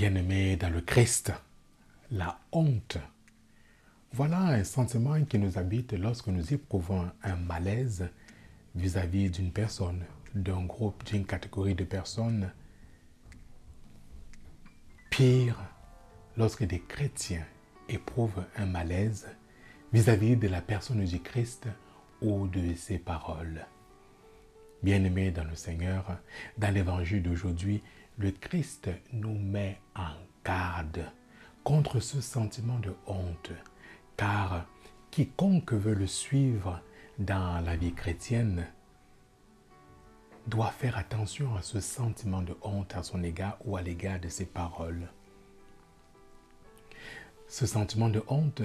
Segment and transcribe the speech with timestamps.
[0.00, 1.30] Bien-aimés dans le Christ,
[2.10, 2.96] la honte.
[4.12, 8.08] Voilà un sentiment qui nous habite lorsque nous éprouvons un malaise
[8.74, 10.02] vis-à-vis d'une personne,
[10.34, 12.50] d'un groupe, d'une catégorie de personnes.
[15.10, 15.60] Pire,
[16.34, 17.44] lorsque des chrétiens
[17.86, 19.28] éprouvent un malaise
[19.92, 21.68] vis-à-vis de la personne du Christ
[22.22, 23.66] ou de ses paroles.
[24.82, 26.18] Bien-aimés dans le Seigneur,
[26.56, 27.82] dans l'évangile d'aujourd'hui,
[28.18, 30.12] le Christ nous met en
[30.44, 31.04] garde
[31.64, 33.52] contre ce sentiment de honte,
[34.16, 34.66] car
[35.10, 36.80] quiconque veut le suivre
[37.18, 38.66] dans la vie chrétienne
[40.46, 44.28] doit faire attention à ce sentiment de honte à son égard ou à l'égard de
[44.28, 45.08] ses paroles.
[47.48, 48.62] Ce sentiment de honte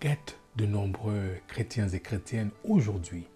[0.00, 3.26] guette de nombreux chrétiens et chrétiennes aujourd'hui,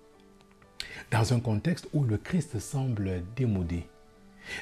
[1.10, 3.88] dans un contexte où le Christ semble démodé,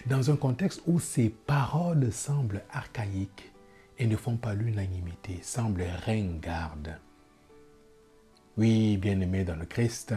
[0.07, 3.53] dans un contexte où ses paroles semblent archaïques
[3.99, 6.99] et ne font pas l'unanimité, semblent ringardes.
[8.57, 10.15] Oui, bien-aimés dans le Christ,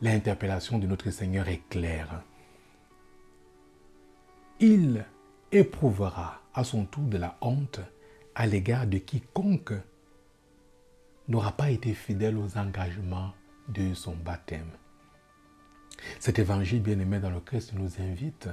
[0.00, 2.22] l'interpellation de notre Seigneur est claire.
[4.60, 5.04] Il
[5.52, 7.80] éprouvera à son tour de la honte
[8.34, 9.74] à l'égard de quiconque
[11.28, 13.32] n'aura pas été fidèle aux engagements
[13.68, 14.70] de son baptême.
[16.20, 18.48] Cet évangile bien-aimé dans le Christ nous invite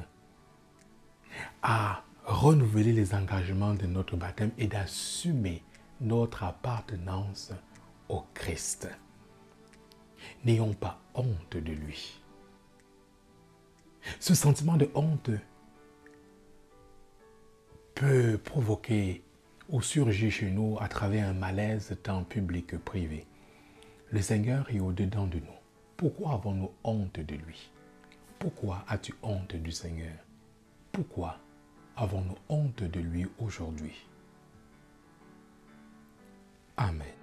[1.62, 5.64] à renouveler les engagements de notre baptême et d'assumer
[6.00, 7.54] notre appartenance
[8.10, 8.90] au Christ.
[10.46, 12.20] N'ayons pas honte de lui.
[14.20, 15.32] Ce sentiment de honte
[17.96, 19.24] peut provoquer
[19.70, 23.26] ou surgir chez nous à travers un malaise tant public que privé.
[24.12, 25.63] Le Seigneur est au-dedans de nous.
[26.04, 27.72] Pourquoi avons-nous honte de lui?
[28.38, 30.18] Pourquoi as-tu honte du Seigneur?
[30.92, 31.40] Pourquoi
[31.96, 33.96] avons-nous honte de lui aujourd'hui?
[36.76, 37.23] Amen.